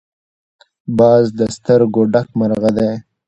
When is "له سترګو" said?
1.37-2.01